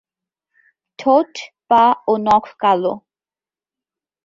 ঠোঁট, 0.99 1.31
পা 1.69 1.83
ও 2.07 2.13
নখ 2.25 2.45
কালো। 2.61 2.93